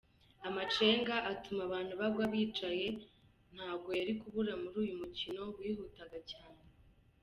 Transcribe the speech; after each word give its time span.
Amacenga 0.47 1.15
atuma 1.31 1.61
abantu 1.67 1.93
bagwa 2.01 2.25
bicaye 2.33 2.87
ntabwo 3.53 3.89
yari 3.99 4.13
kubura 4.21 4.53
muri 4.61 4.75
uyu 4.83 4.93
mukino 5.01 5.41
wihutaga 5.57 6.17
cyane. 6.31 6.61